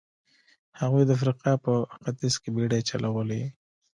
هغوی 0.79 1.03
د 1.05 1.09
افریقا 1.17 1.51
په 1.65 1.73
ختیځ 1.93 2.35
کې 2.41 2.49
بېړۍ 2.55 2.81
چلولې. 2.89 3.41